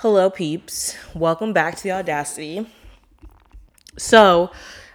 [0.00, 0.94] Hello, peeps.
[1.14, 2.66] Welcome back to the Audacity.
[3.96, 4.50] So,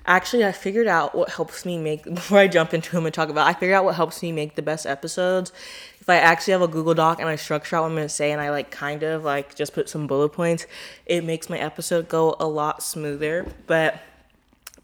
[0.06, 3.30] actually, I figured out what helps me make, before I jump into them and talk
[3.30, 5.52] about, I figured out what helps me make the best episodes.
[6.00, 8.14] If I actually have a Google Doc and I structure out what I'm going to
[8.14, 10.68] say and I like kind of like just put some bullet points,
[11.08, 13.48] it makes my episode go a lot smoother.
[13.66, 14.00] But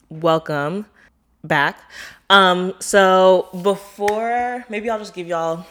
[0.10, 0.88] welcome
[1.44, 1.80] back.
[2.32, 5.68] Um, so before, maybe I'll just give y'all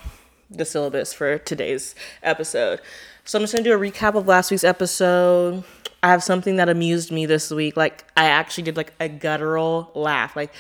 [0.48, 2.80] the syllabus for today's episode.
[3.26, 5.64] So I'm just gonna do a recap of last week's episode.
[6.00, 7.76] I have something that amused me this week.
[7.76, 10.36] Like I actually did like a guttural laugh.
[10.36, 10.52] Like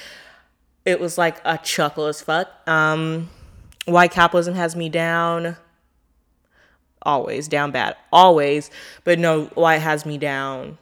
[0.84, 2.48] it was like a chuckle as fuck.
[2.68, 3.30] Um,
[3.84, 5.56] why capitalism has me down.
[7.02, 7.94] Always down bad.
[8.12, 8.68] Always,
[9.04, 10.76] but no, why it has me down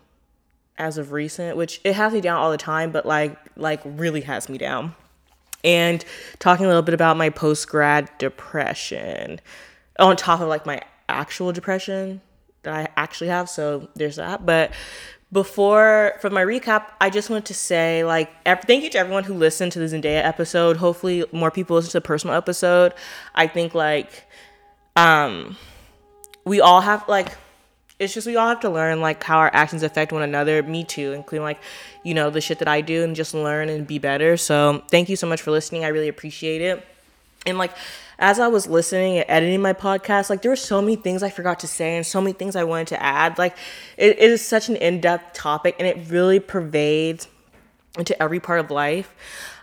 [0.78, 4.22] as of recent, which it has me down all the time, but like like really
[4.22, 4.94] has me down.
[5.62, 6.02] And
[6.38, 9.38] talking a little bit about my post grad depression
[9.98, 12.20] on top of like my actual depression
[12.62, 13.48] that I actually have.
[13.48, 14.44] So there's that.
[14.44, 14.72] But
[15.32, 19.34] before for my recap, I just wanted to say like thank you to everyone who
[19.34, 20.76] listened to the Zendaya episode.
[20.76, 22.94] Hopefully more people listen to the personal episode.
[23.34, 24.24] I think like
[24.96, 25.56] um
[26.44, 27.36] we all have like
[27.98, 30.84] it's just we all have to learn like how our actions affect one another me
[30.84, 31.60] too including like
[32.02, 35.08] you know the shit that i do and just learn and be better so thank
[35.08, 36.84] you so much for listening i really appreciate it
[37.46, 37.72] and like
[38.18, 41.30] as I was listening and editing my podcast, like there were so many things I
[41.30, 43.38] forgot to say and so many things I wanted to add.
[43.38, 43.56] Like
[43.96, 47.28] it, it is such an in-depth topic and it really pervades
[47.98, 49.14] into every part of life.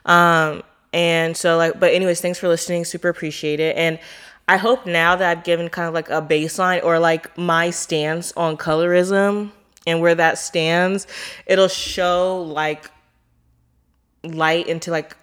[0.06, 2.84] Um, and so like, but anyways, thanks for listening.
[2.86, 3.78] Super appreciate it.
[3.78, 4.00] And
[4.48, 8.34] I hope now that I've given kind of like a baseline or like my stance
[8.36, 9.52] on colorism
[9.88, 11.08] and where that stands,
[11.46, 12.92] it'll show like
[14.24, 15.16] light into like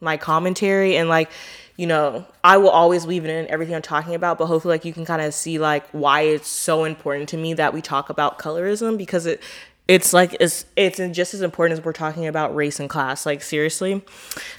[0.00, 1.30] my commentary and like
[1.76, 4.84] you know, I will always weave it in everything I'm talking about, but hopefully like
[4.84, 8.08] you can kind of see like why it's so important to me that we talk
[8.08, 9.42] about colorism because it
[9.88, 13.42] it's like it's it's just as important as we're talking about race and class, like
[13.42, 14.04] seriously.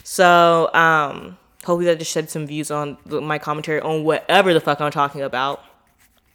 [0.04, 4.80] So, um hopefully that just shed some views on my commentary on whatever the fuck
[4.80, 5.62] I'm talking about.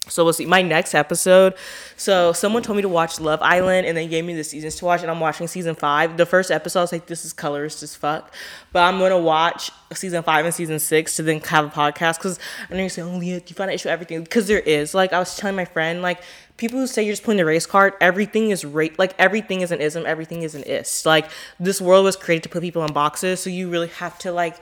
[0.09, 0.47] So we'll see.
[0.47, 1.55] My next episode.
[1.97, 4.85] So someone told me to watch Love Island, and they gave me the seasons to
[4.85, 6.17] watch, and I'm watching season five.
[6.17, 8.35] The first episode, I was like, "This is colorist as fuck,"
[8.73, 12.41] but I'm gonna watch season five and season six to then have a podcast because
[12.69, 14.93] I know you're saying, "Oh, Leah, you find an issue everything?" Because there is.
[14.93, 16.21] Like I was telling my friend, like
[16.57, 18.99] people who say you're just playing the race card, everything is rate.
[18.99, 21.07] Like everything is an ism, everything is an is.
[21.07, 21.31] Like
[21.61, 24.57] this world was created to put people in boxes, so you really have to like.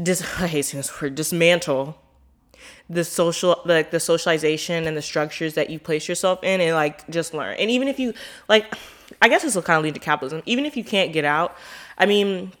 [0.00, 1.16] Dis- I hate saying this word.
[1.16, 1.98] Dismantle
[2.90, 7.08] the social like the socialization and the structures that you place yourself in and like
[7.08, 7.56] just learn.
[7.58, 8.12] And even if you
[8.48, 8.74] like
[9.22, 10.42] i guess this will kind of lead to capitalism.
[10.46, 11.56] Even if you can't get out
[11.98, 12.52] i mean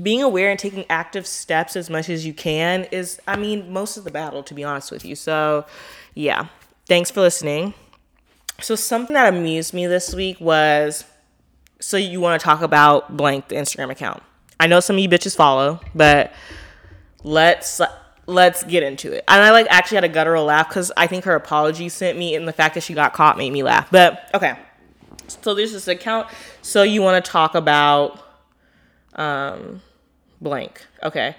[0.00, 3.96] being aware and taking active steps as much as you can is i mean most
[3.96, 5.16] of the battle to be honest with you.
[5.16, 5.66] So
[6.14, 6.46] yeah.
[6.86, 7.72] Thanks for listening.
[8.60, 11.04] So something that amused me this week was
[11.80, 14.22] so you want to talk about blank the instagram account.
[14.60, 16.32] I know some of you bitches follow but
[17.24, 17.80] let's
[18.26, 19.24] let's get into it.
[19.28, 22.34] And I like actually had a guttural laugh because I think her apology sent me,
[22.34, 23.90] and the fact that she got caught made me laugh.
[23.90, 24.58] But okay,
[25.26, 26.28] so there's this account.
[26.62, 28.20] So you want to talk about
[29.14, 29.82] um
[30.40, 30.84] blank?
[31.02, 31.36] Okay.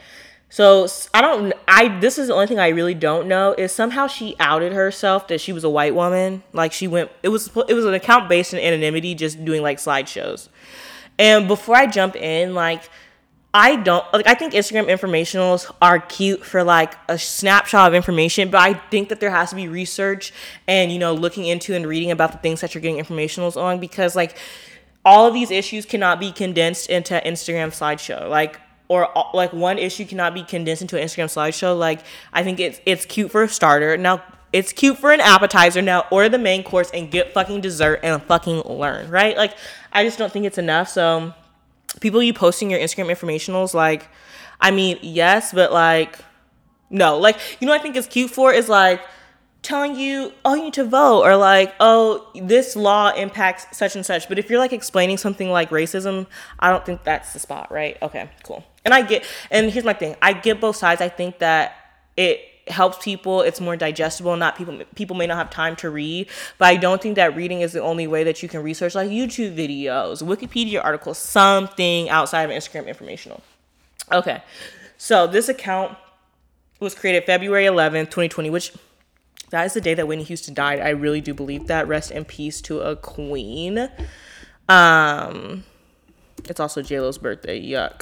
[0.50, 1.53] So I don't.
[1.68, 5.28] I this is the only thing I really don't know is somehow she outed herself
[5.28, 6.44] that she was a white woman.
[6.53, 7.12] Like she went.
[7.24, 10.47] It was it was an account based in anonymity, just doing like slideshows.
[11.18, 12.90] And before I jump in, like
[13.56, 18.52] I don't like I think Instagram informationals are cute for like a snapshot of information,
[18.52, 20.34] but I think that there has to be research
[20.68, 23.80] and you know looking into and reading about the things that you're getting informationals on
[23.80, 24.38] because like
[25.06, 28.30] all of these issues cannot be condensed into Instagram slideshow.
[28.30, 31.80] Like or like one issue cannot be condensed into an Instagram slideshow.
[31.80, 32.02] Like
[32.34, 33.96] I think it's it's cute for a starter.
[33.96, 35.82] Now it's cute for an appetizer.
[35.82, 39.38] Now order the main course and get fucking dessert and fucking learn, right?
[39.38, 39.56] Like
[39.94, 40.90] I just don't think it's enough.
[40.90, 41.34] So
[42.01, 44.07] people you posting your Instagram informationals, like,
[44.59, 46.17] I mean, yes, but like,
[46.89, 47.17] no.
[47.17, 49.01] Like, you know I think is cute for is like
[49.61, 54.06] telling you, oh, you need to vote, or like, oh, this law impacts such and
[54.06, 54.30] such.
[54.30, 56.27] But if you're like explaining something like racism,
[56.59, 57.98] I don't think that's the spot, right?
[58.01, 58.63] Okay, cool.
[58.86, 61.01] And I get, and here's my thing I get both sides.
[61.01, 61.75] I think that
[62.15, 66.27] it helps people it's more digestible not people people may not have time to read
[66.57, 69.09] but i don't think that reading is the only way that you can research like
[69.09, 73.41] youtube videos wikipedia articles something outside of instagram informational.
[74.12, 74.41] Okay
[74.97, 75.95] so this account
[76.79, 78.73] was created february 11th 2020 which
[79.51, 80.79] that is the day that whitney houston died.
[80.79, 81.88] I really do believe that.
[81.88, 83.89] Rest in peace to a queen.
[84.67, 85.63] Um
[86.50, 87.62] it's also j-lo's birthday.
[87.62, 88.01] Yuck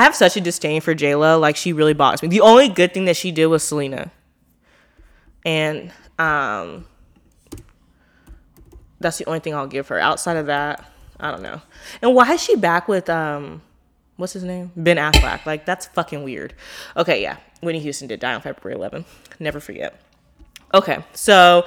[0.00, 2.28] I have such a disdain for J Like she really bothers me.
[2.28, 4.10] The only good thing that she did was Selena,
[5.44, 6.86] and um,
[8.98, 9.98] that's the only thing I'll give her.
[9.98, 11.60] Outside of that, I don't know.
[12.00, 13.60] And why is she back with um
[14.16, 14.72] what's his name?
[14.74, 15.44] Ben Affleck.
[15.44, 16.54] Like that's fucking weird.
[16.96, 17.36] Okay, yeah.
[17.60, 19.04] Whitney Houston did die on February 11th.
[19.38, 20.00] Never forget.
[20.72, 21.66] Okay, so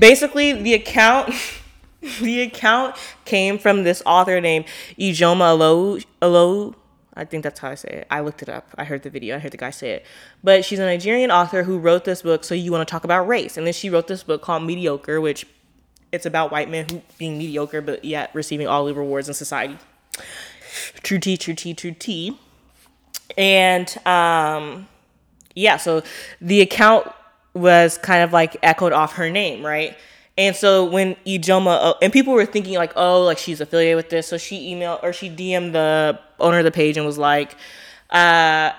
[0.00, 1.32] basically the account
[2.20, 4.64] the account came from this author named
[4.98, 6.74] Ijeoma Oluo Oluo
[7.14, 8.06] I think that's how I say it.
[8.10, 8.68] I looked it up.
[8.78, 9.36] I heard the video.
[9.36, 10.06] I heard the guy say it.
[10.44, 12.44] But she's a Nigerian author who wrote this book.
[12.44, 15.20] So you want to talk about race, and then she wrote this book called Mediocre,
[15.20, 15.46] which
[16.12, 19.78] it's about white men who being mediocre but yet receiving all the rewards in society.
[21.02, 22.38] True T, true T, true T.
[23.36, 24.88] And um,
[25.54, 26.02] yeah, so
[26.40, 27.10] the account
[27.54, 29.96] was kind of like echoed off her name, right?
[30.38, 34.10] And so when Ijeoma, uh, and people were thinking like, oh, like she's affiliated with
[34.10, 34.28] this.
[34.28, 37.56] So she emailed or she DM'd the owner of the page and was like,
[38.10, 38.72] uh,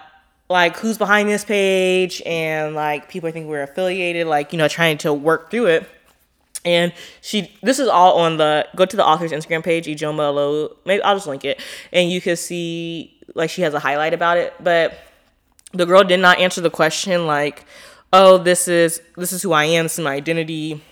[0.50, 2.22] like who's behind this page?
[2.26, 5.90] And like people think we're affiliated, like, you know, trying to work through it.
[6.64, 10.76] And she, this is all on the, go to the author's Instagram page, Ijeoma Oluo,
[10.86, 11.60] maybe I'll just link it.
[11.92, 14.54] And you can see, like, she has a highlight about it.
[14.60, 14.94] But
[15.74, 17.66] the girl did not answer the question, like,
[18.14, 20.84] oh, this is, this is who I am, this is my identity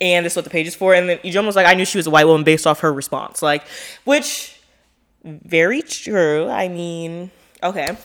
[0.00, 0.94] and this is what the page is for.
[0.94, 2.92] And then Ijeoma was like, I knew she was a white woman based off her
[2.92, 3.42] response.
[3.42, 3.64] Like,
[4.04, 4.60] which,
[5.24, 6.48] very true.
[6.48, 7.30] I mean,
[7.62, 7.96] okay.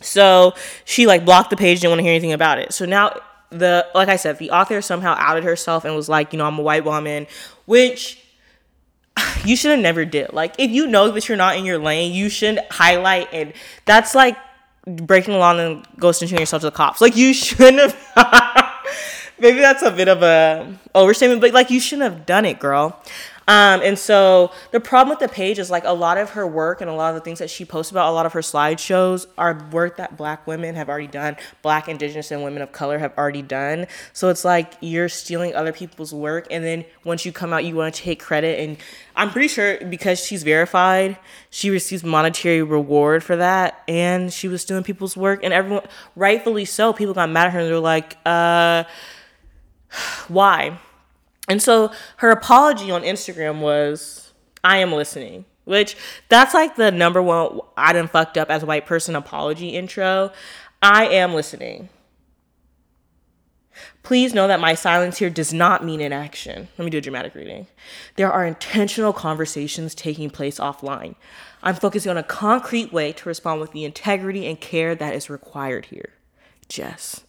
[0.00, 0.54] So
[0.84, 2.72] she like blocked the page, didn't want to hear anything about it.
[2.72, 3.20] So now
[3.50, 6.58] the, like I said, the author somehow outed herself and was like, you know, I'm
[6.58, 7.26] a white woman,
[7.66, 8.22] which
[9.44, 10.32] you should have never did.
[10.32, 13.52] Like, if you know that you're not in your lane, you shouldn't highlight and
[13.84, 14.36] that's like
[14.84, 17.00] breaking the law and ghosting yourself to the cops.
[17.00, 17.78] Like, you shouldn't
[18.16, 18.58] have.
[19.38, 23.00] maybe that's a bit of a overstatement, but like you shouldn't have done it, girl.
[23.48, 26.80] Um, and so the problem with the page is like a lot of her work
[26.80, 29.26] and a lot of the things that she posts about, a lot of her slideshows
[29.36, 33.12] are work that black women have already done, black, indigenous, and women of color have
[33.18, 33.86] already done.
[34.12, 36.46] So it's like you're stealing other people's work.
[36.50, 38.60] And then once you come out, you want to take credit.
[38.60, 38.76] And
[39.16, 41.18] I'm pretty sure because she's verified,
[41.50, 43.82] she receives monetary reward for that.
[43.88, 45.40] And she was stealing people's work.
[45.42, 45.84] And everyone,
[46.14, 48.84] rightfully so, people got mad at her and they're like, uh,
[50.28, 50.78] why?
[51.48, 55.96] And so her apology on Instagram was, I am listening, which
[56.28, 60.32] that's like the number one I done fucked up as a white person apology intro.
[60.80, 61.88] I am listening.
[64.02, 66.68] Please know that my silence here does not mean inaction.
[66.76, 67.68] Let me do a dramatic reading.
[68.16, 71.14] There are intentional conversations taking place offline.
[71.62, 75.30] I'm focusing on a concrete way to respond with the integrity and care that is
[75.30, 76.14] required here.
[76.68, 77.24] Jess.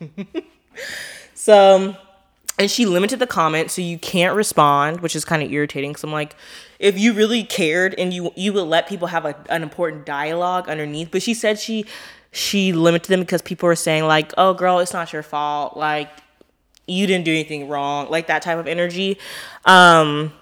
[1.34, 1.96] So,
[2.58, 5.90] and she limited the comments so you can't respond, which is kind of irritating.
[5.90, 6.36] Because I'm like,
[6.78, 10.68] if you really cared and you you would let people have a, an important dialogue
[10.68, 11.84] underneath, but she said she
[12.30, 16.10] she limited them because people were saying like, oh girl, it's not your fault, like
[16.86, 19.18] you didn't do anything wrong, like that type of energy.
[19.64, 20.32] Um,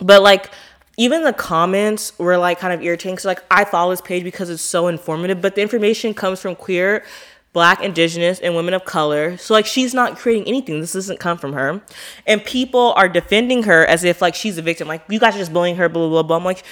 [0.00, 0.50] but like
[0.96, 3.18] even the comments were like kind of irritating.
[3.18, 6.56] So like I follow this page because it's so informative, but the information comes from
[6.56, 7.04] queer
[7.52, 9.36] black, indigenous, and women of color.
[9.36, 10.80] So like she's not creating anything.
[10.80, 11.82] This doesn't come from her.
[12.26, 14.88] And people are defending her as if like she's a victim.
[14.88, 16.36] Like you guys are just bullying her, blah blah blah.
[16.36, 16.64] I'm like,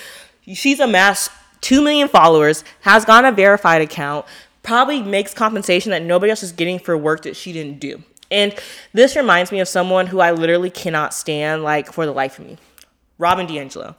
[0.46, 1.30] she's amassed
[1.60, 4.26] two million followers, has gone a verified account,
[4.62, 8.02] probably makes compensation that nobody else is getting for work that she didn't do.
[8.30, 8.54] And
[8.92, 12.46] this reminds me of someone who I literally cannot stand like for the life of
[12.46, 12.58] me.
[13.18, 13.94] Robin DiAngelo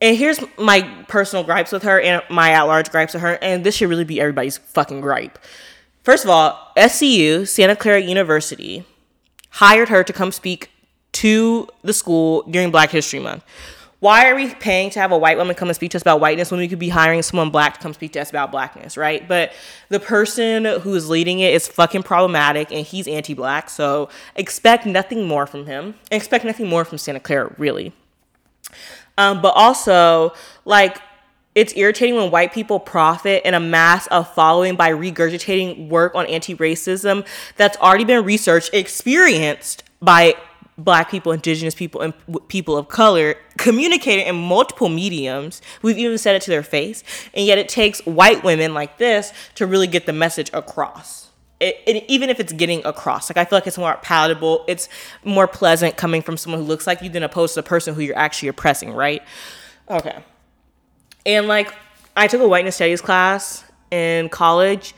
[0.00, 3.64] and here's my personal gripes with her and my at large gripes with her, and
[3.64, 5.38] this should really be everybody's fucking gripe.
[6.02, 8.84] First of all, SCU, Santa Clara University,
[9.50, 10.70] hired her to come speak
[11.12, 13.42] to the school during Black History Month.
[14.00, 16.20] Why are we paying to have a white woman come and speak to us about
[16.20, 18.98] whiteness when we could be hiring someone black to come speak to us about blackness,
[18.98, 19.26] right?
[19.26, 19.52] But
[19.88, 24.84] the person who is leading it is fucking problematic and he's anti black, so expect
[24.84, 25.94] nothing more from him.
[26.10, 27.94] Expect nothing more from Santa Clara, really.
[29.18, 30.32] Um, but also,
[30.64, 31.00] like,
[31.54, 36.54] it's irritating when white people profit and amass a following by regurgitating work on anti
[36.54, 40.34] racism that's already been researched, experienced by
[40.78, 42.12] black people, indigenous people, and
[42.48, 45.62] people of color, communicated in multiple mediums.
[45.80, 47.02] We've even said it to their face.
[47.32, 51.25] And yet it takes white women like this to really get the message across
[51.60, 54.88] it, it, even if it's getting across, like I feel like it's more palatable, it's
[55.24, 58.02] more pleasant coming from someone who looks like you than opposed to the person who
[58.02, 59.22] you're actually oppressing, right?
[59.88, 60.18] Okay.
[61.24, 61.74] And like,
[62.16, 64.94] I took a whiteness studies class in college,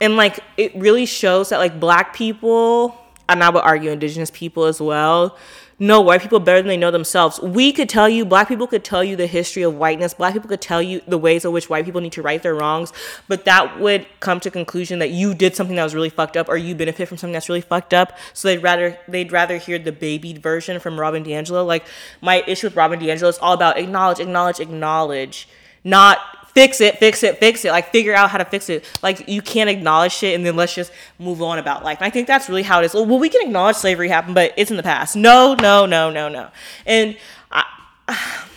[0.00, 2.98] and like, it really shows that like black people,
[3.28, 5.36] and I would argue indigenous people as well,
[5.78, 7.40] know white people better than they know themselves.
[7.40, 10.14] We could tell you, black people could tell you the history of whiteness.
[10.14, 12.54] Black people could tell you the ways in which white people need to right their
[12.54, 12.92] wrongs,
[13.28, 16.48] but that would come to conclusion that you did something that was really fucked up
[16.48, 18.16] or you benefit from something that's really fucked up.
[18.32, 21.66] So they'd rather they'd rather hear the babied version from Robin DiAngelo.
[21.66, 21.84] Like
[22.20, 25.48] my issue with Robin DiAngelo is all about acknowledge, acknowledge, acknowledge,
[25.84, 26.20] not
[26.54, 27.70] fix it, fix it, fix it.
[27.70, 28.84] Like figure out how to fix it.
[29.02, 31.98] Like you can't acknowledge shit and then let's just move on about life.
[31.98, 32.94] And I think that's really how it is.
[32.94, 35.16] Well, we can acknowledge slavery happened, but it's in the past.
[35.16, 36.48] No, no, no, no, no.
[36.86, 37.16] And
[37.50, 37.64] I,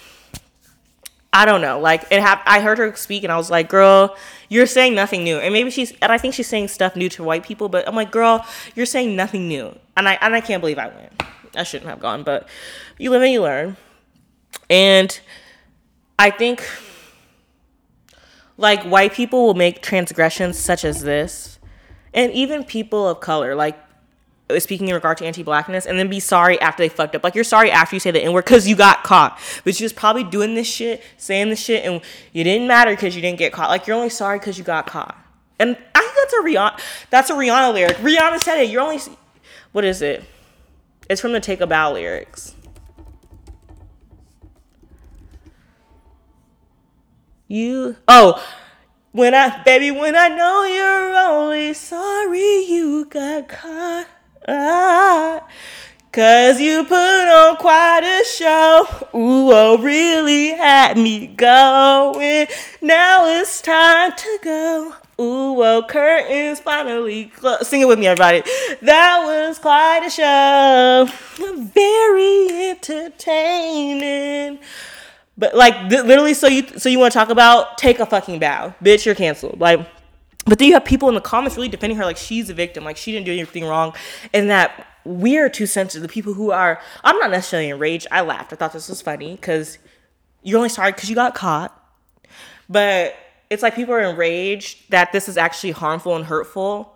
[1.34, 1.80] I don't know.
[1.80, 2.48] Like it happened.
[2.48, 4.16] I heard her speak and I was like, girl,
[4.48, 5.38] you're saying nothing new.
[5.38, 7.96] And maybe she's and I think she's saying stuff new to white people, but I'm
[7.96, 9.78] like, girl, you're saying nothing new.
[9.98, 11.24] And I and I can't believe I went.
[11.56, 12.48] I shouldn't have gone, but
[12.98, 13.78] you live and you learn.
[14.70, 15.20] And
[16.18, 16.64] I think
[18.58, 21.60] like white people will make transgressions such as this,
[22.14, 23.78] and even people of color, like
[24.50, 27.24] uh, speaking in regard to anti-blackness, and then be sorry after they fucked up.
[27.24, 29.94] Like you're sorry after you say the n-word because you got caught, but you was
[29.94, 33.52] probably doing this shit, saying this shit, and you didn't matter because you didn't get
[33.52, 33.70] caught.
[33.70, 35.18] Like you're only sorry because you got caught.
[35.58, 36.80] And I think that's a Rihanna.
[37.10, 37.98] That's a Rihanna lyric.
[37.98, 38.70] Rihanna said it.
[38.70, 39.00] You're only.
[39.72, 40.24] What is it?
[41.10, 42.56] It's from the Take a Bow lyrics.
[47.48, 48.44] You oh
[49.12, 54.08] when I baby when I know you're only sorry you got caught.
[54.48, 55.46] Ah,
[56.16, 58.88] Cause you put on quite a show.
[59.14, 62.48] Ooh, oh, really had me going.
[62.82, 64.94] Now it's time to go.
[65.20, 67.66] Ooh, well, curtains finally closed.
[67.66, 68.44] Sing it with me, everybody.
[68.82, 71.10] That was quite a show.
[71.74, 74.60] Very entertaining.
[75.38, 78.40] But like th- literally, so you so you want to talk about take a fucking
[78.40, 79.60] bow, bitch, you're canceled.
[79.60, 79.86] Like,
[80.46, 82.84] but then you have people in the comments really defending her like she's a victim,
[82.84, 83.94] like she didn't do anything wrong,
[84.34, 86.02] and that we're too sensitive.
[86.04, 88.08] The people who are, I'm not necessarily enraged.
[88.12, 88.54] I laughed.
[88.54, 89.78] I thought this was funny because
[90.42, 91.74] you're only sorry because you got caught,
[92.70, 93.16] but
[93.50, 96.96] it's like people are enraged that this is actually harmful and hurtful,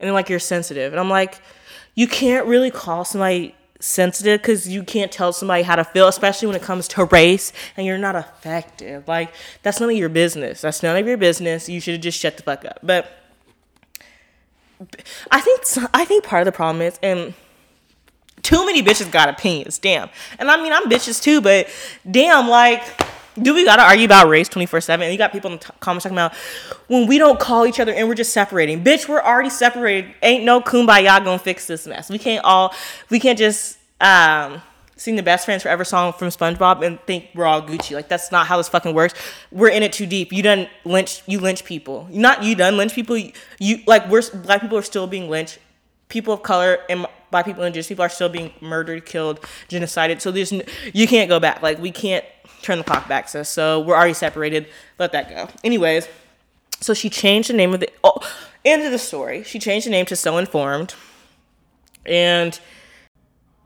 [0.00, 1.40] and then like you're sensitive, and I'm like,
[1.94, 6.46] you can't really call somebody sensitive because you can't tell somebody how to feel, especially
[6.48, 9.06] when it comes to race and you're not effective.
[9.06, 10.60] Like, that's none of your business.
[10.60, 11.68] That's none of your business.
[11.68, 12.78] You should have just shut the fuck up.
[12.82, 13.10] But
[15.30, 15.62] I think
[15.94, 17.34] I think part of the problem is, and
[18.42, 19.78] too many bitches got opinions.
[19.78, 20.08] Damn.
[20.38, 21.68] And I mean, I'm bitches too, but
[22.08, 22.82] damn, like
[23.40, 25.70] do we gotta argue about race 24 7 and you got people in the t-
[25.80, 26.34] comments talking about
[26.88, 28.82] when we don't call each other and we're just separating.
[28.82, 30.14] Bitch we're already separated.
[30.22, 32.10] Ain't no kumbaya gonna fix this mess.
[32.10, 32.74] We can't all
[33.10, 34.62] we can't just um
[34.96, 37.94] sing the best friends forever song from spongebob and think we're all gucci.
[37.94, 39.14] Like that's not how this fucking works.
[39.52, 40.32] We're in it too deep.
[40.32, 42.08] You done lynch you lynch people.
[42.10, 43.16] Not you done lynch people.
[43.16, 45.58] You, you like we're black people are still being lynched.
[46.08, 50.20] People of color and black people and indigenous people are still being murdered killed genocided.
[50.20, 50.52] So there's
[50.94, 51.62] you can't go back.
[51.62, 52.24] Like we can't
[52.62, 53.48] turn the clock back, sis.
[53.48, 54.66] So we're already separated.
[54.98, 55.48] Let that go.
[55.64, 56.08] Anyways,
[56.80, 58.18] so she changed the name of the oh,
[58.64, 59.42] end of the story.
[59.42, 60.94] She changed the name to So Informed,
[62.04, 62.58] and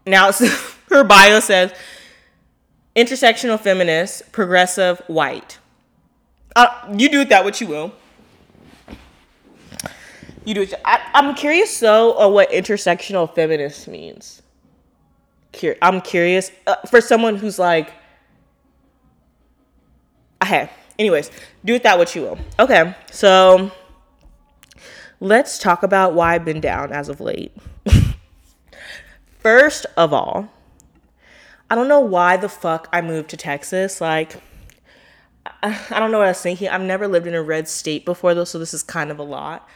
[0.07, 0.33] now
[0.91, 1.73] her bio says
[2.95, 5.59] intersectional feminist, progressive, white.
[6.57, 7.93] Uh, you do with that what you will.
[10.45, 10.63] You do.
[10.63, 14.43] It, I, I'm curious though of what intersectional feminist means.
[15.53, 17.93] Cur- I'm curious uh, for someone who's like
[20.43, 20.71] Okay.
[20.99, 21.31] Anyways,
[21.65, 22.39] do that what you will.
[22.59, 22.95] Okay.
[23.11, 23.71] So
[25.21, 27.53] let's talk about why I've been down as of late.
[29.39, 30.53] First of all,
[31.71, 34.01] I don't know why the fuck I moved to Texas.
[34.01, 34.43] Like,
[35.63, 36.69] I, I don't know what I was thinking.
[36.69, 39.23] I've never lived in a red state before, though, so this is kind of a
[39.23, 39.69] lot.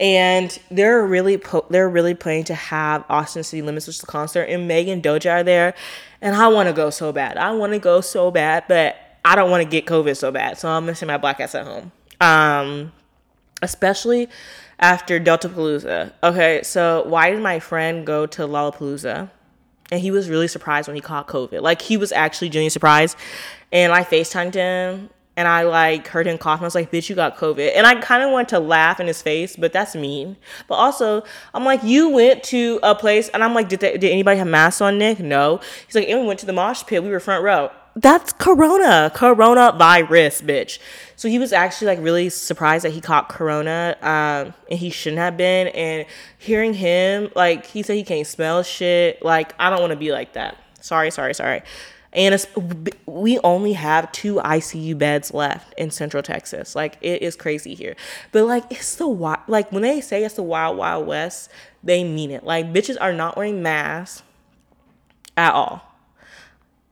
[0.00, 4.06] And they're really po- they're really planning to have Austin City Limits, which is the
[4.06, 5.74] concert, and Megan Doja are there,
[6.20, 7.36] and I want to go so bad.
[7.36, 10.58] I want to go so bad, but I don't want to get COVID so bad,
[10.58, 11.92] so I'm missing my black ass at home.
[12.20, 12.92] Um,
[13.62, 14.28] especially
[14.78, 16.12] after Delta Palooza.
[16.22, 19.30] Okay, so why did my friend go to Lollapalooza?
[19.90, 21.62] And he was really surprised when he caught COVID.
[21.62, 23.16] Like he was actually genuinely surprised.
[23.70, 27.08] And I FaceTimed him and I like heard him cough and I was like, bitch,
[27.08, 27.72] you got COVID.
[27.74, 30.36] And I kind of wanted to laugh in his face, but that's mean.
[30.66, 31.22] But also,
[31.54, 34.80] I'm like, you went to a place and I'm like, did, did anybody have masks
[34.80, 35.20] on, Nick?
[35.20, 35.60] No.
[35.86, 37.02] He's like, and we went to the mosh pit.
[37.02, 40.78] We were front row that's corona corona virus bitch.
[41.16, 45.20] So he was actually like really surprised that he caught corona um, and he shouldn't
[45.20, 45.68] have been.
[45.68, 46.06] And
[46.38, 49.22] hearing him like he said he can't smell shit.
[49.22, 50.56] Like i don't want to be like that.
[50.80, 51.62] Sorry sorry sorry.
[52.14, 52.46] And
[53.06, 56.74] we only have two icu beds left in central texas.
[56.74, 57.94] Like it is crazy here.
[58.32, 61.50] But like it's the wild like when they say it's the wild wild west
[61.84, 62.44] they mean it.
[62.44, 64.22] Like bitches are not wearing masks
[65.36, 65.91] at all.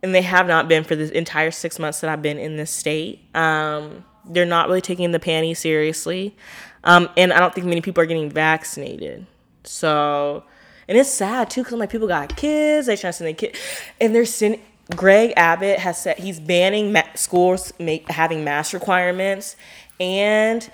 [0.02, 2.70] And they have not been for the entire six months that I've been in this
[2.70, 3.20] state.
[3.34, 6.36] Um, they're not really taking the panty seriously.
[6.84, 9.26] Um, and I don't think many people are getting vaccinated.
[9.64, 10.44] So,
[10.88, 13.58] and it's sad too, because like people got kids, they trying to send their kids,
[14.00, 14.62] and they're sending.
[14.96, 19.54] Greg Abbott has said he's banning ma- schools make, having mask requirements,
[20.00, 20.68] and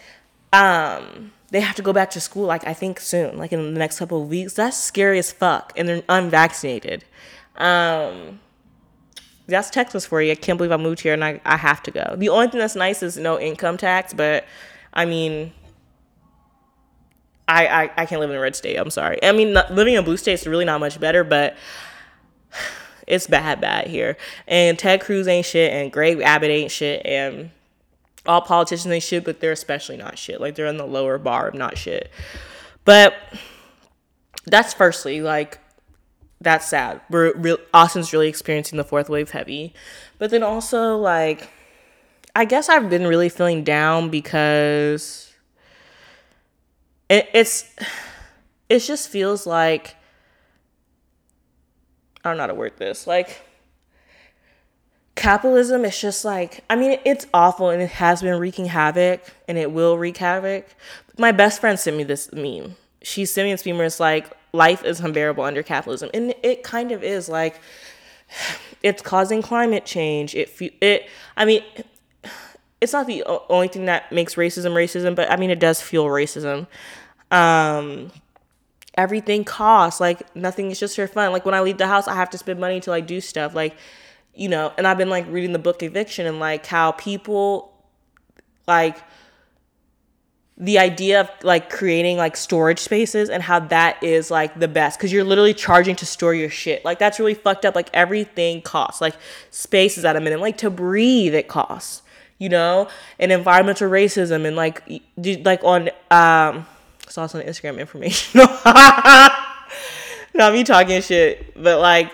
[0.52, 3.78] um, they have to go back to school like I think soon, like in the
[3.78, 4.54] next couple of weeks.
[4.54, 7.04] That's scary as fuck, and they're unvaccinated.
[7.56, 8.40] Um,
[9.47, 10.33] that's Texas for you.
[10.33, 12.15] I can't believe I moved here and I, I have to go.
[12.17, 14.45] The only thing that's nice is no income tax, but
[14.93, 15.53] I mean,
[17.49, 18.76] I, I, I can't live in a red state.
[18.76, 19.23] I'm sorry.
[19.23, 21.57] I mean, not, living in a blue state is really not much better, but
[23.07, 24.17] it's bad, bad here.
[24.49, 27.50] And Ted Cruz ain't shit, and Greg Abbott ain't shit, and
[28.26, 30.41] all politicians ain't shit, but they're especially not shit.
[30.41, 32.11] Like they're in the lower bar of not shit.
[32.85, 33.15] But
[34.45, 35.61] that's firstly like
[36.40, 37.00] that's sad.
[37.11, 39.75] We're Austin's really experiencing the fourth wave heavy,
[40.19, 41.50] but then also like
[42.35, 45.33] I guess I've been really feeling down because
[47.09, 47.75] it, it's
[48.69, 49.97] it just feels like
[52.25, 53.43] I don't know how to word this like
[55.14, 59.57] capitalism is just like i mean it's awful and it has been wreaking havoc and
[59.57, 60.66] it will wreak havoc.
[61.19, 62.76] My best friend sent me this meme.
[63.02, 66.11] She sent me this meme where it's like life is unbearable under capitalism.
[66.15, 67.61] And it kind of is like
[68.83, 70.35] it's causing climate change.
[70.35, 71.63] It it i mean
[72.81, 76.07] it's not the only thing that makes racism racism but i mean it does fuel
[76.07, 76.67] racism.
[77.31, 78.11] Um
[78.95, 80.01] everything costs.
[80.01, 81.33] Like nothing is just for fun.
[81.33, 83.55] Like when i leave the house i have to spend money to like do stuff.
[83.55, 83.77] Like
[84.35, 87.73] you know, and I've been like reading the book Eviction and like how people
[88.69, 88.99] like
[90.59, 94.99] the idea of like creating like storage spaces and how that is like the best
[94.99, 96.83] because you're literally charging to store your shit.
[96.85, 97.75] Like that's really fucked up.
[97.75, 99.01] Like everything costs.
[99.01, 99.15] Like
[99.51, 100.41] space is at a minimum.
[100.41, 102.03] Like to breathe, it costs.
[102.39, 104.83] You know, and environmental racism and like
[105.45, 106.67] like on um
[107.09, 108.41] saw some Instagram information.
[110.35, 112.13] Not me talking shit, but like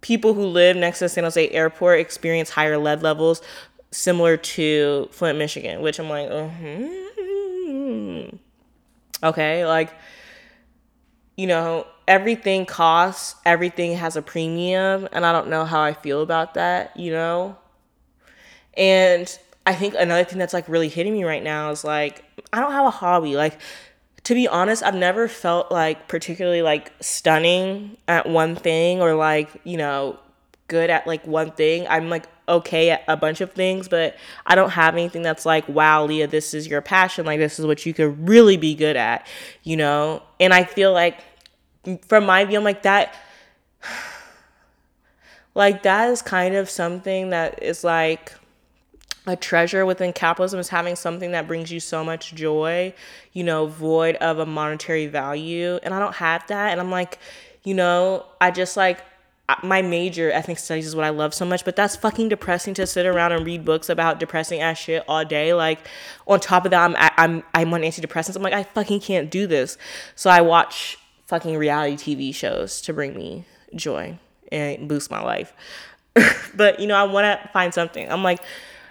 [0.00, 3.42] people who live next to San Jose Airport experience higher lead levels
[3.90, 7.07] similar to Flint, Michigan, which I'm like, uh-huh.
[7.88, 8.36] Hmm.
[9.22, 9.94] okay, like,
[11.38, 16.20] you know, everything costs, everything has a premium, and I don't know how I feel
[16.20, 17.56] about that, you know?
[18.76, 22.60] And I think another thing that's like really hitting me right now is like, I
[22.60, 23.36] don't have a hobby.
[23.36, 23.58] Like,
[24.24, 29.48] to be honest, I've never felt like particularly like stunning at one thing or like,
[29.64, 30.18] you know,
[30.66, 31.86] good at like one thing.
[31.88, 35.68] I'm like okay at a bunch of things, but I don't have anything that's like,
[35.68, 37.26] wow, Leah, this is your passion.
[37.26, 39.26] Like, this is what you could really be good at,
[39.62, 40.22] you know?
[40.40, 41.18] And I feel like,
[42.06, 43.14] from my view, I'm like, that,
[45.54, 48.32] like, that is kind of something that is like,
[49.26, 52.94] a treasure within capitalism is having something that brings you so much joy,
[53.34, 55.78] you know, void of a monetary value.
[55.82, 56.72] And I don't have that.
[56.72, 57.18] And I'm like,
[57.62, 59.02] you know, I just like,
[59.62, 62.86] my major ethnic studies is what I love so much, but that's fucking depressing to
[62.86, 65.54] sit around and read books about depressing ass shit all day.
[65.54, 65.80] Like,
[66.26, 68.36] on top of that, I'm I'm I'm on antidepressants.
[68.36, 69.78] I'm like, I fucking can't do this.
[70.14, 74.18] So I watch fucking reality TV shows to bring me joy
[74.52, 75.54] and boost my life.
[76.54, 78.10] but you know, I want to find something.
[78.10, 78.40] I'm like,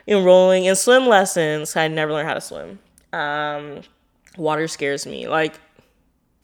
[0.08, 1.76] enrolling in swim lessons.
[1.76, 2.80] I never learned how to swim.
[3.14, 3.82] Um,
[4.38, 5.28] water scares me.
[5.28, 5.60] Like,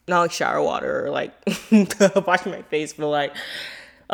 [0.06, 1.32] not like shower water or like
[2.26, 3.34] washing my face, but like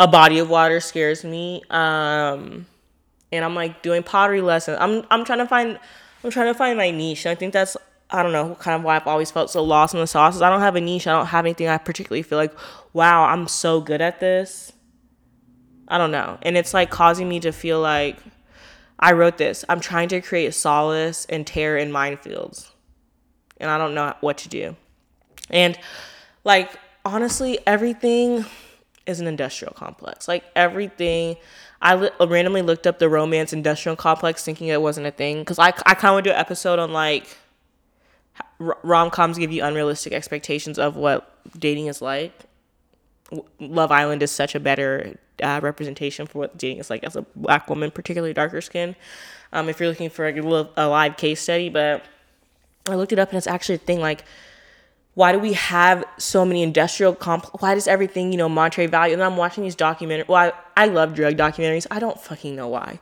[0.00, 1.62] a body of water scares me.
[1.68, 2.66] Um,
[3.30, 4.78] and I'm like doing pottery lessons.
[4.80, 5.78] I'm I'm trying to find
[6.24, 7.26] I'm trying to find my niche.
[7.26, 7.76] I think that's
[8.10, 10.42] I don't know kind of why I've always felt so lost in the sauces.
[10.42, 11.06] I don't have a niche.
[11.06, 12.54] I don't have anything I particularly feel like,
[12.94, 14.72] wow, I'm so good at this.
[15.86, 16.38] I don't know.
[16.42, 18.16] And it's like causing me to feel like
[18.98, 19.66] I wrote this.
[19.68, 22.70] I'm trying to create solace and terror in minefields.
[23.58, 24.76] And I don't know what to do.
[25.50, 25.78] And
[26.42, 28.46] like honestly, everything
[29.06, 30.28] is an industrial complex.
[30.28, 31.36] Like everything
[31.82, 35.58] I li- randomly looked up the romance industrial complex thinking it wasn't a thing cuz
[35.58, 37.36] I I kind of want to do an episode on like
[38.58, 42.32] rom-coms give you unrealistic expectations of what dating is like.
[43.58, 47.22] Love Island is such a better uh, representation for what dating is like as a
[47.36, 48.96] black woman, particularly darker skin.
[49.52, 52.04] Um, if you're looking for a live case study, but
[52.86, 54.24] I looked it up and it's actually a thing like,
[55.20, 57.44] why do we have so many industrial comp?
[57.60, 59.12] Why does everything, you know, monetary value?
[59.12, 60.26] And I'm watching these documentaries.
[60.26, 61.86] Well, I, I love drug documentaries.
[61.90, 63.00] I don't fucking know why.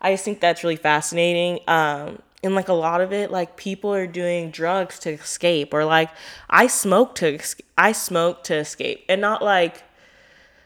[0.00, 1.60] I just think that's really fascinating.
[1.68, 5.84] Um, and like a lot of it, like people are doing drugs to escape, or
[5.84, 6.10] like
[6.48, 7.38] I smoke to
[7.78, 9.84] I smoke to escape, and not like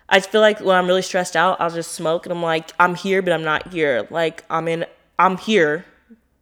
[0.08, 2.94] I feel like when I'm really stressed out, I'll just smoke and I'm like, I'm
[2.94, 4.08] here, but I'm not here.
[4.10, 4.86] Like I'm in,
[5.18, 5.84] I'm here,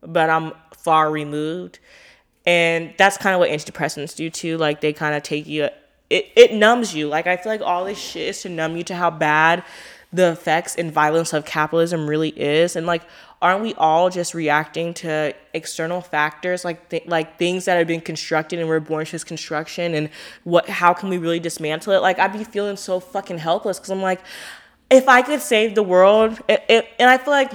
[0.03, 1.81] but I'm far removed.
[2.47, 4.59] And that's kind of what antidepressants do too.
[4.59, 5.69] Like they kind of take you,
[6.11, 7.09] it, it numbs you.
[7.09, 9.65] Like I feel like all this shit is to numb you to how bad
[10.13, 12.77] the effects and violence of capitalism really is.
[12.77, 13.03] And like,
[13.43, 18.01] aren't we all just reacting to external factors like th- like things that have been
[18.01, 20.09] constructed and we're born to this construction and
[20.45, 23.91] what how can we really dismantle it like i'd be feeling so fucking helpless because
[23.91, 24.21] i'm like
[24.91, 27.53] if i could save the world it, it, and i feel like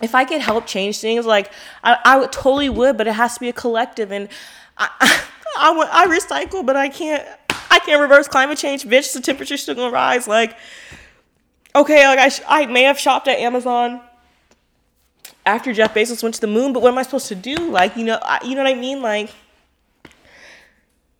[0.00, 1.52] if i could help change things like
[1.84, 4.28] i, I totally would but it has to be a collective and
[4.78, 4.88] i
[5.56, 7.26] I, I, I recycle but i can't
[7.70, 10.56] i can't reverse climate change bitch the temperature's still gonna rise like
[11.74, 14.00] okay like i, sh- I may have shopped at amazon
[15.46, 17.56] after Jeff Bezos went to the moon, but what am I supposed to do?
[17.56, 19.02] Like, you know, you know what I mean?
[19.02, 19.30] Like,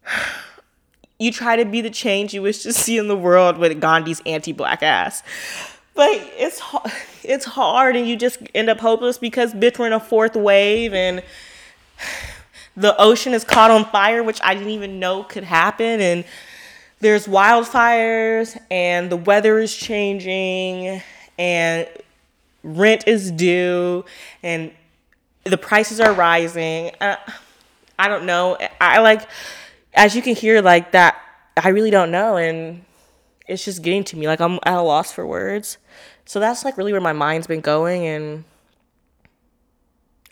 [1.18, 4.22] you try to be the change you wish to see in the world with Gandhi's
[4.26, 5.22] anti-black ass.
[5.94, 6.62] But it's
[7.22, 10.94] it's hard, and you just end up hopeless because bitch, we're in a fourth wave,
[10.94, 11.22] and
[12.76, 16.24] the ocean is caught on fire, which I didn't even know could happen, and
[17.00, 21.02] there's wildfires, and the weather is changing,
[21.38, 21.88] and
[22.62, 24.04] rent is due
[24.42, 24.70] and
[25.44, 26.90] the prices are rising.
[27.00, 27.16] Uh,
[27.98, 28.58] I don't know.
[28.80, 29.28] I like,
[29.94, 31.20] as you can hear, like that,
[31.56, 32.36] I really don't know.
[32.36, 32.84] And
[33.50, 34.26] it's just getting to me.
[34.26, 35.78] Like, I'm at a loss for words.
[36.24, 38.06] So that's like really where my mind's been going.
[38.06, 38.44] And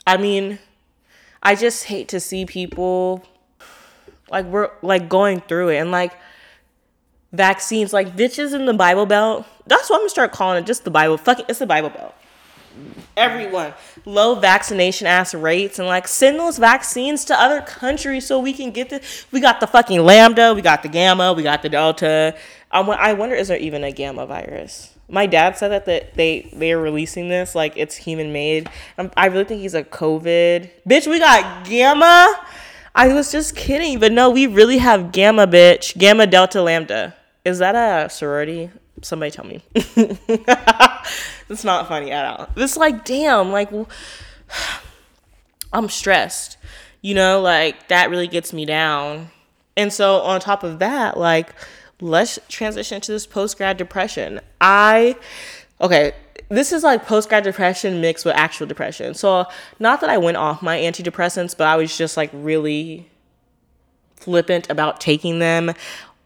[0.06, 0.58] I mean,
[1.42, 3.24] I just hate to see people
[4.30, 6.12] like we're like going through it and like
[7.32, 9.44] vaccines, like bitches in the Bible Belt.
[9.66, 10.66] That's what I'm gonna start calling it.
[10.66, 11.16] Just the Bible.
[11.18, 12.14] Fuck it, it's the Bible Belt
[13.16, 18.52] everyone low vaccination ass rates and like send those vaccines to other countries so we
[18.52, 19.02] can get the
[19.32, 22.36] we got the fucking lambda we got the gamma we got the delta
[22.72, 24.94] um, i wonder is there even a gamma virus?
[25.10, 29.10] My dad said that the, they they are releasing this like it's human made um,
[29.16, 30.70] i really think he's a covid.
[30.88, 32.38] Bitch we got gamma?
[32.94, 35.96] I was just kidding but no we really have gamma bitch.
[35.96, 37.14] Gamma delta lambda.
[37.44, 38.70] Is that a sorority?
[39.00, 39.62] Somebody tell me.
[41.48, 42.48] It's not funny at all.
[42.56, 43.70] It's like, damn, like,
[45.72, 46.56] I'm stressed.
[47.00, 49.30] You know, like, that really gets me down.
[49.76, 51.54] And so, on top of that, like,
[52.00, 54.40] let's transition to this post grad depression.
[54.60, 55.16] I,
[55.80, 56.12] okay,
[56.48, 59.14] this is like post grad depression mixed with actual depression.
[59.14, 59.46] So,
[59.78, 63.08] not that I went off my antidepressants, but I was just like really
[64.16, 65.72] flippant about taking them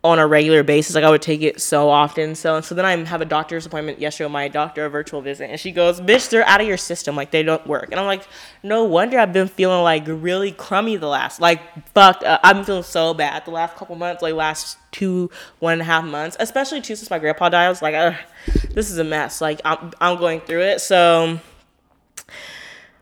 [0.05, 0.95] on a regular basis.
[0.95, 2.35] Like I would take it so often.
[2.35, 5.49] So so then I have a doctor's appointment yesterday with my doctor, a virtual visit,
[5.49, 7.15] and she goes, "Bitch, they're out of your system.
[7.15, 8.27] Like they don't work." And I'm like,
[8.63, 11.61] "No wonder I've been feeling like really crummy the last like
[11.91, 12.25] fucked.
[12.25, 15.85] Uh, I'm feeling so bad the last couple months, like last two one and a
[15.85, 17.67] half months, especially too since my grandpa died.
[17.67, 18.17] I was like,
[18.71, 19.41] this is a mess.
[19.41, 20.81] Like I'm I'm going through it.
[20.81, 21.39] So."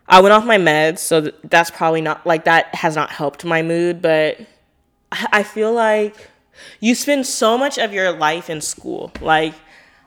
[0.07, 3.61] I went off my meds, so that's probably not like that has not helped my
[3.61, 4.37] mood, but
[5.11, 6.29] I feel like
[6.79, 9.11] you spend so much of your life in school.
[9.21, 9.53] Like,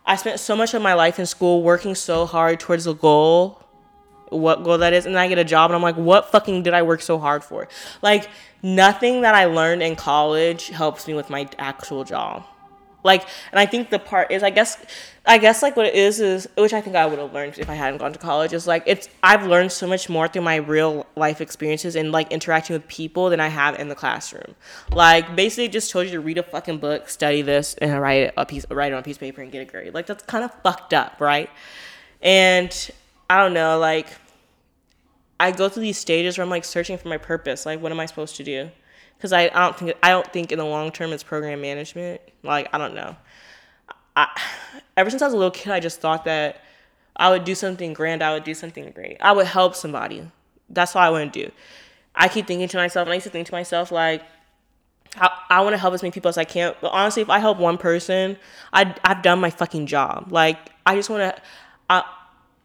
[0.07, 3.63] I spent so much of my life in school working so hard towards a goal,
[4.29, 6.75] what goal that is, and I get a job and I'm like, what fucking did
[6.75, 7.69] I work so hard for?
[8.03, 8.29] Like,
[8.63, 12.45] nothing that I learned in college helps me with my actual job.
[13.05, 14.83] Like, and I think the part is, I guess,
[15.27, 17.71] I guess like what it is is, which I think I would have learned if
[17.71, 20.57] I hadn't gone to college, is like it's I've learned so much more through my
[20.57, 24.55] real life experiences and like interacting with people than I have in the classroom.
[24.91, 28.47] Like basically, just told you to read a fucking book, study this, and write a
[28.47, 29.95] piece, write it on a piece of paper and get a grade.
[29.95, 31.51] Like that's kind of fucked up, right?
[32.23, 32.91] And
[33.29, 34.09] I don't know, like
[35.39, 37.67] I go through these stages where I'm like searching for my purpose.
[37.67, 38.71] Like, what am I supposed to do?
[39.17, 42.21] Because I, I don't think I don't think in the long term it's program management.
[42.43, 43.17] Like I don't know.
[44.17, 44.29] I,
[44.97, 46.61] ever since I was a little kid, I just thought that
[47.17, 48.23] I would do something grand.
[48.23, 49.17] I would do something great.
[49.21, 50.31] I would help somebody.
[50.69, 51.53] That's all I want to do.
[52.15, 54.23] I keep thinking to myself, and I used to think to myself like,
[55.17, 56.75] I, I want to help as many people as I can.
[56.81, 58.37] But honestly, if I help one person,
[58.73, 60.29] I I've done my fucking job.
[60.31, 61.43] Like I just want to,
[61.89, 62.03] I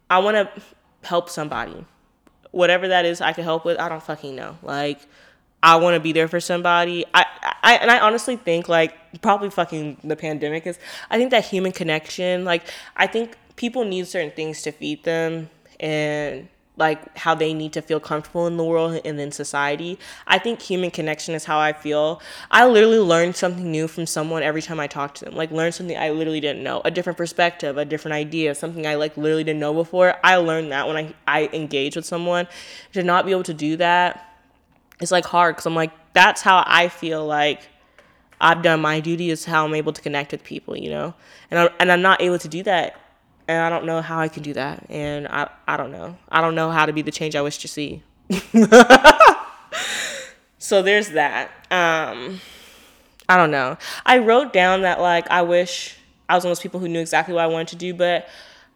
[0.10, 0.62] I want to
[1.04, 1.86] help somebody,
[2.52, 3.80] whatever that is I can help with.
[3.80, 4.58] I don't fucking know.
[4.64, 5.00] Like
[5.62, 7.06] I want to be there for somebody.
[7.13, 7.26] I,
[7.63, 10.80] I and I honestly think like probably fucking the pandemic is.
[11.10, 12.45] I think that human connection.
[12.45, 12.63] Like
[12.95, 17.82] I think people need certain things to feed them and like how they need to
[17.82, 20.00] feel comfortable in the world and in society.
[20.26, 22.22] I think human connection is how I feel.
[22.50, 25.36] I literally learn something new from someone every time I talk to them.
[25.36, 28.95] Like learn something I literally didn't know, a different perspective, a different idea, something I
[28.95, 30.15] like literally didn't know before.
[30.24, 32.48] I learned that when I I engage with someone.
[32.93, 34.29] To not be able to do that
[35.00, 37.62] it's like hard because I'm like, that's how I feel like
[38.42, 41.14] I've done my duty is how I'm able to connect with people, you know?
[41.52, 43.00] And I'm, and I'm not able to do that.
[43.48, 44.86] And I don't know how I can do that.
[44.90, 46.18] And I, I don't know.
[46.30, 48.04] I don't know how to be the change I wish to see.
[50.60, 51.50] so there's that.
[51.72, 52.40] Um,
[53.28, 53.78] I don't know.
[54.06, 57.00] I wrote down that like I wish I was one of those people who knew
[57.00, 58.28] exactly what I wanted to do, but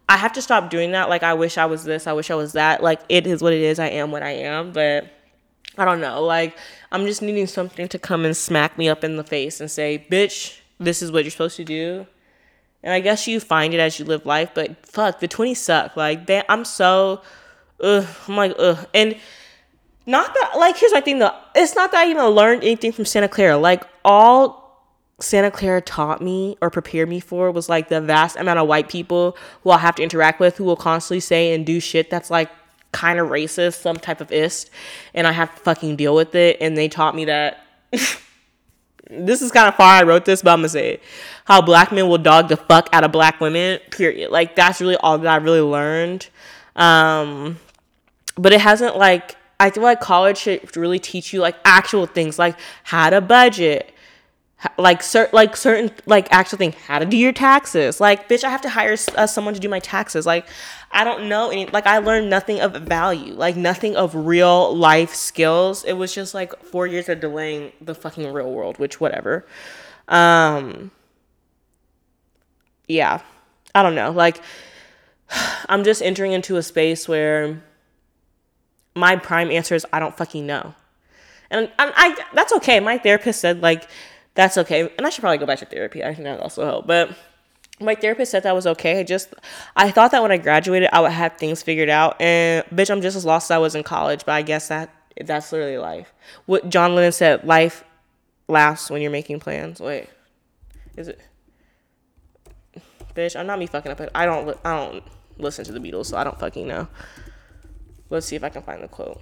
[0.09, 1.07] I have to stop doing that.
[1.07, 2.81] Like I wish I was this, I wish I was that.
[2.83, 3.79] Like it is what it is.
[3.79, 5.05] I am what I am, but
[5.77, 6.23] I don't know.
[6.23, 6.57] Like
[6.91, 10.05] I'm just needing something to come and smack me up in the face and say,
[10.09, 12.07] "Bitch, this is what you're supposed to do."
[12.83, 15.95] And I guess you find it as you live life, but fuck, the 20s suck.
[15.95, 17.21] Like they, I'm so
[17.81, 18.87] ugh, I'm like ugh.
[18.93, 19.15] And
[20.05, 21.35] not that like here's my thing though.
[21.55, 23.57] It's not that I even learned anything from Santa Clara.
[23.57, 24.63] Like all
[25.19, 28.89] Santa Clara taught me or prepared me for was like the vast amount of white
[28.89, 32.29] people who I'll have to interact with who will constantly say and do shit that's
[32.29, 32.49] like
[32.93, 34.69] kind of racist, some type of ist,
[35.13, 36.57] and I have to fucking deal with it.
[36.61, 37.65] And they taught me that
[39.09, 41.03] this is kind of far I wrote this, but I'm gonna say it.
[41.45, 44.31] How black men will dog the fuck out of black women, period.
[44.31, 46.29] Like that's really all that I really learned.
[46.75, 47.59] Um,
[48.35, 52.39] but it hasn't like I feel like college should really teach you like actual things
[52.39, 53.93] like how to budget,
[54.77, 58.49] like certain like certain like actual thing how to do your taxes like bitch i
[58.49, 60.47] have to hire uh, someone to do my taxes like
[60.93, 65.13] i don't know any like i learned nothing of value like nothing of real life
[65.13, 69.45] skills it was just like four years of delaying the fucking real world which whatever
[70.07, 70.91] um
[72.87, 73.21] yeah
[73.75, 74.41] i don't know like
[75.69, 77.61] i'm just entering into a space where
[78.95, 80.73] my prime answer is i don't fucking know
[81.49, 83.87] and I, I that's okay my therapist said like
[84.35, 84.89] that's okay.
[84.97, 86.03] And I should probably go back to therapy.
[86.03, 86.87] I think that also help.
[86.87, 87.15] But
[87.83, 88.99] my therapist said that was okay.
[88.99, 89.33] I just
[89.75, 92.19] I thought that when I graduated I would have things figured out.
[92.21, 94.25] And bitch, I'm just as lost as I was in college.
[94.25, 94.93] But I guess that
[95.23, 96.13] that's literally life.
[96.45, 97.83] What John Lennon said, life
[98.47, 99.79] lasts when you're making plans.
[99.79, 100.09] Wait,
[100.97, 101.19] is it?
[103.15, 104.01] Bitch, I'm not me fucking up.
[104.15, 105.03] I don't I don't
[105.37, 106.87] listen to the Beatles, so I don't fucking know.
[108.09, 109.21] Let's see if I can find the quote.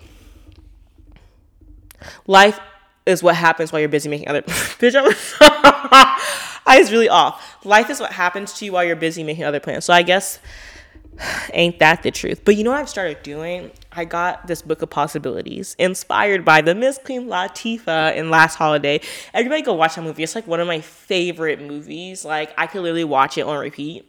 [2.27, 2.59] Life
[3.05, 4.41] is what happens while you're busy making other
[4.79, 4.95] bitch
[6.65, 7.65] I was really off.
[7.65, 9.85] Life is what happens to you while you're busy making other plans.
[9.85, 10.39] So I guess
[11.53, 12.41] ain't that the truth.
[12.45, 13.71] But you know what I've started doing?
[13.91, 19.01] I got this book of possibilities inspired by the Miss Queen Latifah in Last Holiday.
[19.33, 20.23] Everybody go watch that movie.
[20.23, 22.23] It's like one of my favorite movies.
[22.23, 24.07] Like I could literally watch it on repeat.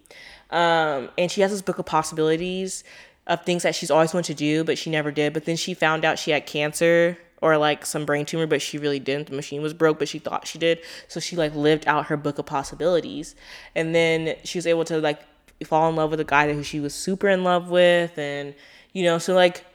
[0.51, 2.85] Um, and she has this book of possibilities
[3.27, 5.33] of things that she's always wanted to do, but she never did.
[5.33, 8.79] But then she found out she had cancer or like some brain tumor, but she
[8.79, 9.27] really didn't.
[9.27, 10.79] The machine was broke, but she thought she did.
[11.09, 13.35] So she like lived out her book of possibilities.
[13.75, 15.21] And then she was able to like
[15.67, 18.17] fall in love with a guy that who she was super in love with.
[18.17, 18.55] And,
[18.93, 19.67] you know, so like,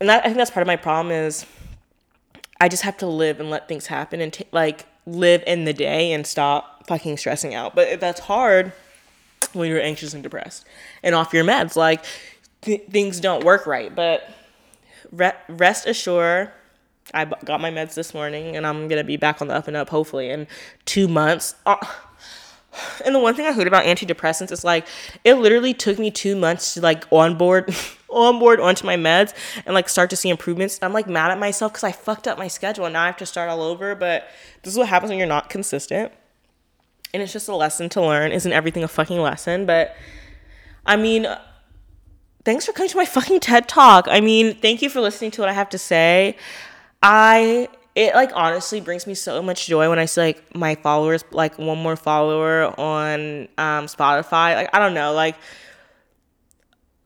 [0.00, 1.46] and that, I think that's part of my problem is
[2.60, 5.72] I just have to live and let things happen and t- like live in the
[5.72, 7.76] day and stop fucking stressing out.
[7.76, 8.72] But that's hard
[9.52, 10.64] when you're anxious and depressed
[11.04, 11.76] and off your meds.
[11.76, 12.04] Like
[12.62, 13.94] th- things don't work right.
[13.94, 14.28] But
[15.12, 16.50] re- rest assured,
[17.12, 19.76] I got my meds this morning and I'm gonna be back on the up and
[19.76, 20.46] up hopefully in
[20.84, 21.54] two months.
[21.66, 21.76] Uh,
[23.04, 24.86] and the one thing I heard about antidepressants is like
[25.24, 27.74] it literally took me two months to like onboard
[28.10, 29.34] onboard onto my meds
[29.66, 30.78] and like start to see improvements.
[30.80, 33.16] I'm like mad at myself because I fucked up my schedule and now I have
[33.18, 33.94] to start all over.
[33.94, 34.28] But
[34.62, 36.12] this is what happens when you're not consistent.
[37.12, 38.32] And it's just a lesson to learn.
[38.32, 39.66] Isn't everything a fucking lesson?
[39.66, 39.96] But
[40.86, 41.26] I mean,
[42.44, 44.06] thanks for coming to my fucking TED talk.
[44.08, 46.36] I mean, thank you for listening to what I have to say.
[47.04, 51.22] I it like honestly brings me so much joy when I see like my followers
[51.30, 54.56] like one more follower on um, Spotify.
[54.56, 55.36] Like I don't know, like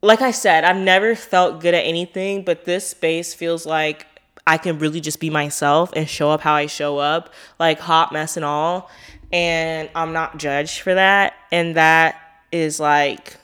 [0.01, 4.07] like I said, I've never felt good at anything, but this space feels like
[4.47, 8.13] I can really just be myself and show up how I show up, like hot
[8.13, 8.91] mess and all.
[9.33, 11.35] And I'm not judged for that.
[11.51, 12.17] And that
[12.53, 13.37] is like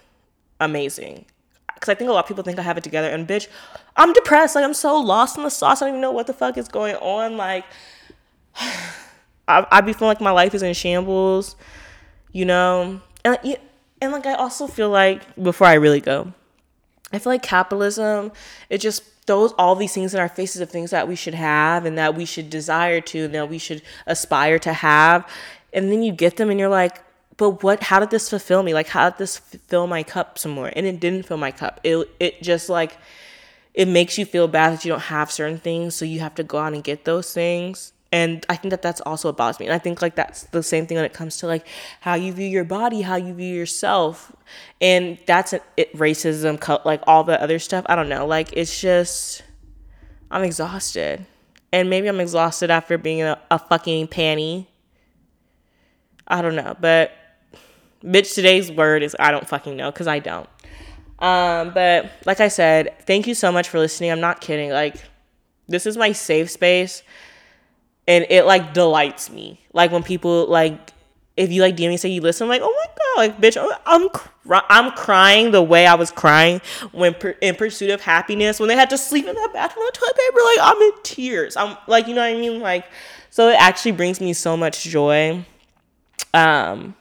[0.61, 1.27] amazing.
[1.75, 3.11] Because I think a lot of people think I have it together.
[3.11, 3.49] And bitch,
[3.96, 4.54] I'm depressed.
[4.54, 5.80] Like I'm so lost in the sauce.
[5.80, 7.37] I don't even know what the fuck is going on.
[7.37, 7.64] Like
[8.57, 11.57] I I be feeling like my life is in shambles,
[12.33, 13.00] you know.
[13.24, 13.38] And
[14.00, 16.33] and like I also feel like before I really go,
[17.12, 18.33] I feel like capitalism
[18.68, 21.87] it just throws all these things in our faces of things that we should have
[21.87, 25.26] and that we should desire to and that we should aspire to have,
[25.72, 27.00] and then you get them and you're like.
[27.37, 27.83] But what?
[27.83, 28.74] How did this fulfill me?
[28.74, 30.70] Like, how did this fill my cup some more?
[30.76, 31.80] And it didn't fill my cup.
[31.83, 32.96] It it just like
[33.75, 36.45] it makes you feel bad that you don't have certain things so you have to
[36.45, 37.93] go out and get those things.
[38.13, 39.67] And i think that that's also what bothers me.
[39.67, 41.67] And i think like that's the same thing when it comes to like
[42.01, 44.33] how you view your body how you view yourself.
[44.81, 47.85] And that's an, it, racism like all the other stuff.
[47.89, 48.27] I don't know.
[48.27, 49.43] Like it's just
[50.31, 51.27] i'm exhausted.
[51.73, 54.67] And maybe i'm exhausted after being a, a fucking panty.
[56.27, 57.13] I don't know, but
[58.05, 60.49] bitch, today's word is I don't fucking know because I don't.
[61.18, 64.11] Um, but like I said, thank you so much for listening.
[64.11, 64.70] I'm not kidding.
[64.70, 64.96] Like,
[65.68, 67.03] this is my safe space,
[68.07, 69.61] and it like delights me.
[69.72, 70.92] Like when people like,
[71.37, 73.79] if you like DM me say you listen, I'm like, oh my god, like bitch,
[73.87, 76.61] I'm cry- I'm crying the way I was crying
[76.92, 79.92] when per- in pursuit of happiness when they had to sleep in that bathroom on
[79.92, 80.40] toilet paper.
[80.44, 81.57] Like I'm in tears.
[81.57, 82.61] I'm like, you know what I mean?
[82.61, 82.85] Like,
[83.31, 85.44] so it actually brings me so much joy.
[86.35, 86.94] Um,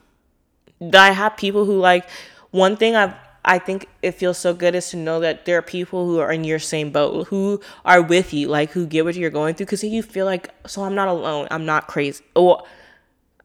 [0.79, 2.09] that I have people who like
[2.51, 5.61] one thing I've I think it feels so good is to know that there are
[5.61, 9.15] people who are in your same boat, who are with you, like who get what
[9.15, 11.47] you're going through, because you feel like, so I'm not alone.
[11.51, 12.23] I'm not crazy.
[12.35, 12.65] Oh,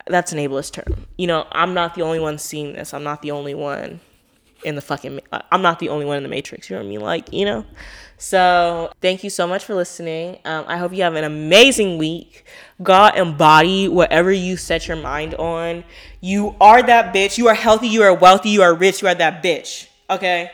[0.07, 1.07] that's an ableist term.
[1.17, 2.95] You know, I'm not the only one seeing this.
[2.95, 4.01] I'm not the only one
[4.65, 5.21] in the fucking.
[5.53, 6.71] I'm not the only one in the matrix.
[6.71, 7.01] You know what I mean?
[7.01, 7.65] Like, you know.
[8.21, 10.39] So thank you so much for listening.
[10.45, 12.45] Um, I hope you have an amazing week.
[12.83, 15.85] God embody whatever you set your mind on.
[16.21, 17.39] You are that bitch.
[17.39, 17.89] You are healthy.
[17.89, 18.51] You are wealthy.
[18.51, 19.03] You are rich.
[19.03, 19.88] You are that bitch.
[20.11, 20.51] Okay.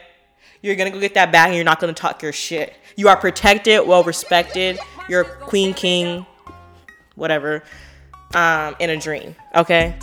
[0.62, 2.74] You're gonna go get that bag and you're not gonna talk your shit.
[2.96, 4.78] You are protected, well respected.
[5.08, 6.24] You're queen, king,
[7.14, 7.62] whatever,
[8.34, 9.36] um, in a dream.
[9.54, 9.96] Okay.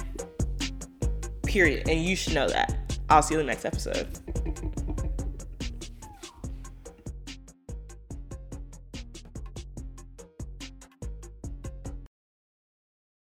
[1.46, 1.90] Period.
[1.90, 3.00] And you should know that.
[3.10, 4.08] I'll see you in the next episode.